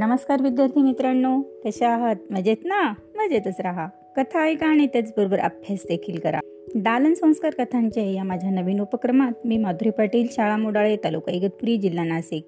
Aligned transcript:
नमस्कार 0.00 0.42
विद्यार्थी 0.42 0.82
मित्रांनो 0.82 1.42
कशा 1.64 1.88
आहात? 1.88 2.16
मजेत 2.30 2.56
ना? 2.64 2.94
मजेतच 3.14 3.60
राहा. 3.60 3.88
कथा 4.16 4.42
ऐका 4.42 4.66
आणि 4.66 4.86
त्याचबरोबर 4.86 5.38
अभ्यास 5.38 5.78
देखील 5.88 6.18
करा. 6.18 6.40
दालन 6.74 7.14
संस्कार 7.14 7.64
कथांचे 7.64 8.12
या 8.12 8.24
माझ्या 8.24 8.50
नवीन 8.50 8.80
उपक्रमात 8.80 9.32
मी 9.44 9.56
माधुरी 9.56 9.90
पाटील 9.90 10.26
शाळा 10.30 10.56
मोडाळे 10.56 10.96
तालुका 10.96 11.32
इगतपुरी 11.32 11.76
जिल्हा 11.76 12.04
नाशिक. 12.04 12.46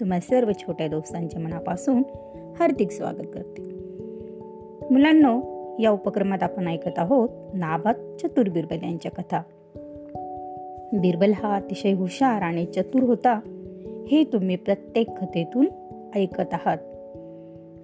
तुम्हा 0.00 0.20
सर्व 0.20 0.52
छोट्या 0.52 0.88
दोस्तांच्या 0.88 1.40
मनापासून 1.40 2.02
हार्दिक 2.58 2.90
स्वागत 2.90 3.26
करते. 3.34 3.62
मुलांनो 4.90 5.42
या 5.82 5.90
उपक्रमात 5.90 6.42
आपण 6.42 6.68
ऐकत 6.68 6.98
आहोत 6.98 7.28
नाभात 7.54 7.94
चतुर 7.94 8.48
बिरबल 8.48 8.78
यांच्या 8.82 9.10
कथा. 9.10 9.42
बिरबल 10.92 11.32
हा 11.32 11.56
अतिशय 11.56 11.92
हुशार 11.92 12.42
आणि 12.42 12.66
चतुर 12.66 13.02
होता. 13.02 13.40
हे 14.10 14.24
तुम्ही 14.24 14.56
प्रत्येक 14.56 15.10
कथेतून 15.10 15.66
ऐकत 16.14 16.54
आहात. 16.54 16.78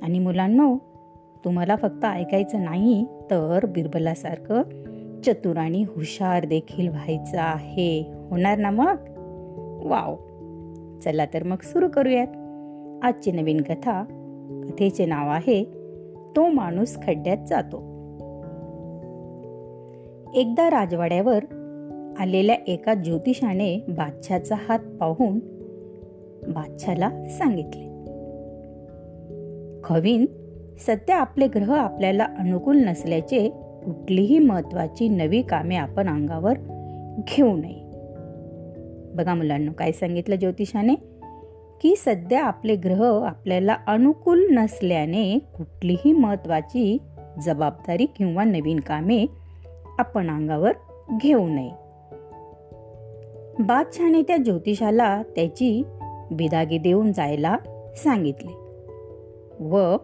आणि 0.03 0.19
मुलांनो 0.19 0.77
तुम्हाला 1.45 1.77
फक्त 1.77 2.05
ऐकायचं 2.05 2.65
नाही 2.65 3.05
तर 3.31 3.67
बिरबलासारखं 3.67 4.63
चतुर 5.25 5.57
आणि 5.57 5.83
हुशार 5.83 6.45
देखील 6.45 6.89
व्हायचं 6.89 7.39
आहे. 7.39 8.11
होणार 8.31 8.59
ना 8.59 8.71
मग? 8.71 8.97
वाव! 9.87 10.17
चला 11.01 11.25
तर 11.35 11.43
मग 11.43 11.57
सुरू 11.63 11.89
करूयात. 11.89 12.27
आजची 13.03 13.33
नवीन 13.33 13.61
कथा 13.61 14.03
कथेचे 14.63 15.07
नाव 15.07 15.29
आहे 15.31 15.65
तो 16.37 16.49
माणूस 16.49 16.97
खड्ड्यात 16.97 17.37
जातो. 17.49 17.77
एकदा 20.35 20.71
राजवाड्यावर 20.71 21.45
आलेल्या 22.19 22.57
एका 22.67 22.95
ज्योतिषाने 22.95 23.85
बादशाचा 23.89 24.57
हात 24.69 24.79
पाहून 24.79 25.39
बादशाला 26.49 27.11
सांगितले 27.29 27.90
खवीन 29.85 30.27
सध्या 30.87 31.17
आपले 31.17 31.47
ग्रह 31.47 31.75
आपल्याला 31.75 32.25
अनुकूल 32.39 32.85
नसल्याचे 32.85 33.49
कुठलीही 33.85 34.39
महत्वाची 34.39 35.09
नवी 35.09 35.43
कामे 35.43 35.77
आपण 35.77 36.09
अंगावर 36.09 36.53
घेऊ 37.19 37.57
नये. 37.57 37.91
बघा 39.15 39.35
मुलांना 39.35 39.73
काय 39.73 39.93
सांगितलं 39.93 40.35
ज्योतिषाने? 40.35 40.95
की 41.83 41.97
सध्या 41.97 42.45
आपले 42.45 42.77
ग्रह 42.77 43.27
आपल्याला 43.27 43.77
अनुकूल 43.87 44.47
नसल्याने 44.51 45.39
कुठलीही 45.39 46.13
महत्वाची 46.13 46.99
जबाबदारी 47.43 48.07
किंवा 48.07 48.45
नवीन 48.45 48.81
कामे 48.81 49.27
आपण 49.99 50.31
अंगावर 50.31 50.73
घेऊ 51.23 51.49
नये. 51.49 51.71
बादशहाने 53.63 54.23
त्या 54.23 54.37
ज्योतिषाला 54.37 55.23
त्याची 55.23 55.83
बिदागी 56.31 56.79
देऊन 56.79 57.13
जायला 57.13 57.57
सांगितले. 57.97 58.60
व 59.61 59.97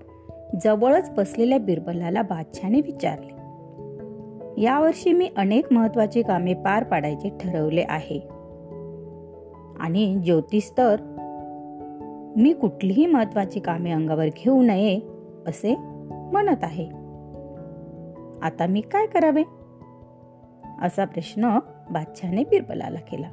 जवळच 0.65 1.11
बसलेल्या 1.11 1.59
बिरबलाला 1.59 2.23
बादशाने 2.23 2.81
विचारले 2.81 3.37
यावर्षी 4.63 5.13
मी 5.13 5.31
अनेक 5.37 5.73
महत्वाची 5.73 6.23
कामे 6.23 6.55
पार 6.55 6.85
पाडायचे 6.85 7.29
ठरवले 7.29 7.85
आहे. 7.89 8.19
आणि 9.81 10.21
ज्योतिष 10.25 10.71
तर 10.79 10.97
मी 12.37 12.53
कुठलीही 12.53 13.07
महत्वाची 13.07 13.61
कामे 13.61 13.91
अंगावर 13.91 14.27
घेऊ 14.27 14.63
नये 14.63 15.01
असे 15.47 15.77
म्हणत 16.33 16.57
आहे. 16.63 16.87
आता 18.43 18.67
मी 18.69 18.81
काय 18.81 19.07
करावे? 19.07 19.43
असा 20.83 21.05
प्रश्न 21.05 21.59
बादशाने 21.91 22.45
बिरबलाला 22.45 22.99
केला. 22.99 23.29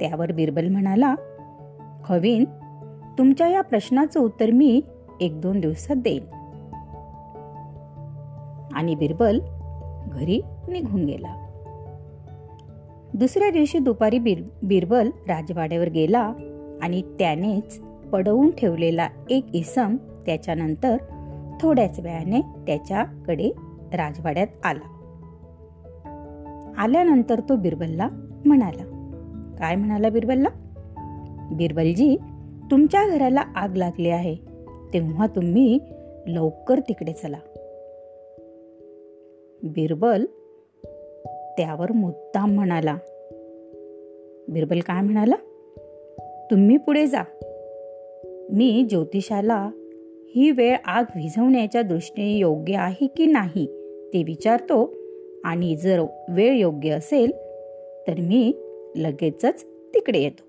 त्यावर 0.00 0.32
बिरबल 0.32 0.68
म्हणाला 0.68 1.14
खवीन 2.04 2.44
तुमच्या 3.18 3.48
या 3.48 3.62
प्रश्नाचं 3.62 4.20
उत्तर 4.20 4.50
मी 4.50 4.80
एक 5.20 5.40
दोन 5.40 5.60
दिवसात 5.60 5.96
देईन 5.96 6.24
आणि 8.72 8.94
बिरबल 8.94 9.40
घरी 10.12 10.40
निघून 10.68 11.04
गेला. 11.04 11.44
दुसऱ्या 13.14 13.50
दिवशी 13.50 13.78
दुपारी 13.78 14.18
बिर 14.18 14.42
बिरबल 14.62 15.10
राजवाड्यावर 15.28 15.88
गेला 15.88 16.32
आणि 16.82 17.02
त्यानेच 17.02 17.80
पडवून 18.12 18.50
ठेवलेला 18.50 19.08
एक 19.30 19.46
इसम 19.54 19.96
त्याच्यानंतर 20.26 20.96
थोड्याच 21.60 22.00
वेळाने 22.00 22.40
त्याच्याकडे 22.40 23.50
राजवाड्यात 23.92 24.46
आला. 24.64 24.94
आल्यानंतर 26.78 27.40
तो 27.40 27.56
बिरबलला 27.56 28.08
म्हणाला 28.46 28.82
काय 29.58 29.76
म्हणाला 29.76 30.08
बिरबलला? 30.08 30.48
बिरबलजी 31.52 32.16
तुमच्या 32.70 33.06
घराला 33.06 33.42
आग 33.56 33.76
लागली 33.76 34.10
आहे. 34.10 34.47
तेव्हा 34.92 35.26
तुम्ही 35.26 35.78
लवकर 36.26 36.80
तिकडे 36.80 37.12
चला. 37.12 37.38
बिरबल 39.62 40.24
त्यावर 41.56 41.92
मुद्दाम 41.92 42.54
म्हणाला 42.54 42.96
बिरबल 44.48 44.80
काय 44.80 45.02
म्हणाला? 45.02 45.34
तुम्ही 46.50 46.76
पुढे 46.76 47.06
जा. 47.06 47.22
मी 48.52 48.86
ज्योतिषाला 48.90 49.70
ही 50.34 50.50
वेळ 50.50 50.76
आग 50.84 51.04
विझवण्याच्या 51.16 51.82
दृष्टीने 51.82 52.38
योग्य 52.38 52.76
आहे 52.76 53.06
की 53.06 53.26
नाही 53.26 53.66
ते 54.14 54.22
विचारतो 54.22 54.94
आणि 55.44 55.76
जर 55.76 56.04
वेळ 56.28 56.52
योग्य 56.52 56.90
असेल 56.90 57.30
तर 58.08 58.14
मी 58.18 58.52
लगेचच 58.96 59.64
तिकडे 59.94 60.18
येतो. 60.18 60.47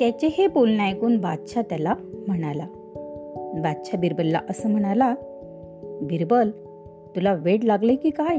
त्याचे 0.00 0.26
हे 0.26 0.46
बोलणं 0.46 0.82
ऐकून 0.82 1.20
बादशाह 1.20 1.62
त्याला 1.62 1.94
म्हणाला 2.28 2.66
बादशाह 3.62 4.00
बिरबलला 4.00 4.40
असं 4.50 4.70
म्हणाला 4.70 5.14
बिरबल 6.02 6.50
तुला 7.16 7.34
वेड 7.34 7.64
लागले 7.64 7.94
की 7.94 8.10
काय? 8.10 8.36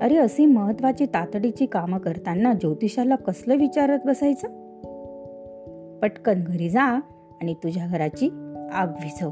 अरे 0.00 0.16
अशी 0.16 0.46
महत्वाची 0.46 1.06
तातडीची 1.06 1.66
कामं 1.66 1.98
करताना 1.98 2.54
ज्योतिषाला 2.54 3.16
कसलं 3.16 3.56
विचारत 3.56 3.98
बसायचं? 4.04 4.48
पटकन 5.98 6.40
घरी 6.46 6.68
जा 6.68 6.82
आणि 7.42 7.54
तुझ्या 7.54 7.86
घराची 7.86 8.26
आग 8.72 8.88
विझव. 8.88 9.30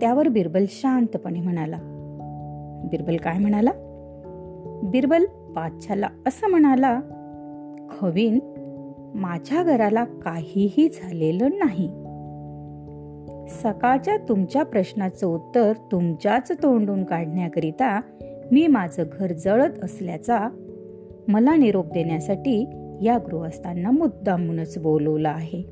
त्यावर 0.00 0.28
बिरबल 0.28 0.64
शांतपणे 0.68 1.40
म्हणाला. 1.40 1.78
बिरबल 2.90 3.16
काय 3.16 3.38
म्हणाला? 3.38 3.70
बिरबल 4.84 5.24
बादशाला 5.50 6.08
असं 6.26 6.46
म्हणाला 6.46 7.00
खवीन 8.00 8.38
माझ्या 9.14 9.62
घराला 9.62 10.04
काहीही 10.04 10.88
झालेलं 10.88 11.48
नाही. 11.52 11.88
सकाळच्या 13.48 14.16
तुमच्या 14.16 14.62
प्रश्नाचं 14.62 15.26
उत्तर 15.26 15.72
तुमच्याच 15.92 16.52
तोंडून 16.62 17.04
काढण्याकरिता 17.04 18.00
मी 18.52 18.66
माझं 18.66 19.04
घर 19.12 19.32
जळत 19.32 19.84
असल्याचा 19.84 20.48
मला 21.28 21.56
निरोप 21.56 21.86
देण्यासाठी 21.86 22.66
या 23.02 23.18
गृहस्थांना 23.18 23.90
मुद्दामूनच 23.90 24.78
बोलवलं 24.78 25.28
आहे. 25.28 25.62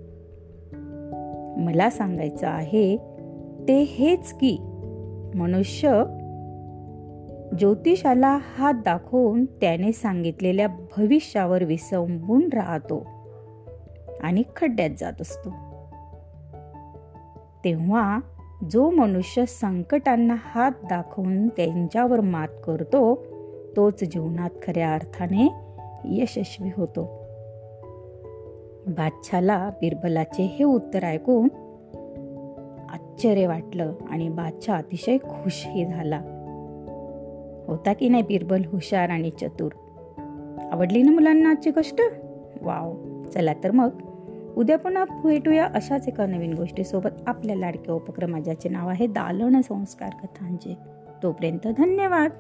मला 1.65 1.91
सांगायचं 1.91 2.47
आहे 2.47 2.97
ते 3.69 3.83
हेच 3.83 4.33
की 4.33 4.59
मनुष्य 5.35 6.03
ज्योतिषाला 7.59 8.39
हात 8.57 8.75
दाखवून 8.75 9.45
त्याने 9.45 9.93
सांगितलेल्या 9.93 10.67
भविष्यावर 10.67 11.65
विसंबून 11.65 12.49
राहतो. 12.53 13.07
आणि 14.23 14.43
खड्ड्यात 14.57 14.91
जात 14.99 15.13
असतो. 15.21 15.51
तेव्हा 17.65 18.19
जो 18.71 18.91
मनुष्य 18.91 19.47
संकटांना 19.47 20.35
हात 20.39 20.73
दाखवून 20.83 21.49
त्यांच्यावर 21.49 22.21
मात 22.21 22.49
करतो 22.65 23.25
तोच 23.77 24.05
जीवनात 24.05 24.51
खऱ्या 24.63 24.95
अर्थाने 24.95 25.53
यशस्वी 26.05 26.71
होतो. 26.77 27.03
बादशाला 28.87 29.71
बिरबलाचे 29.81 30.43
हे 30.43 30.65
उत्तर 30.65 31.05
ऐकून 31.05 31.49
आश्चर्य 32.91 33.47
वाटलं 33.47 33.93
आणि 34.11 34.29
बादशाह 34.29 34.79
अतिशय 34.79 35.17
खुशही 35.17 35.87
झाला. 35.87 36.21
होता 37.67 37.93
की 37.93 38.09
नाही 38.09 38.23
बिरबल 38.23 38.63
हुशार 38.73 39.09
आणि 39.09 39.31
चतुर? 39.31 39.73
आवडली 40.73 41.03
ना 41.03 41.11
मुलांना 41.11 41.51
आजचे 41.51 41.71
कष्ट 41.71 42.01
वाव 42.63 42.95
चला 43.35 43.53
तर 43.65 43.71
मग. 43.71 44.12
उद्या 44.57 44.79
पुन्हा 44.79 45.05
भेटूया 45.05 45.67
अशाच 45.75 46.09
एका 46.09 46.27
नवीन 46.27 46.55
गोष्टीसोबत 46.55 47.11
आपल्या 47.27 47.57
लाडक्या 47.57 47.95
उपक्रमाचे 47.95 48.69
नाव 48.69 48.89
आहे 48.89 49.07
दालन 49.07 49.61
संस्कार 49.61 50.11
कथांचे. 50.23 50.77
तोपर्यंत 51.23 51.67
धन्यवाद. 51.67 52.31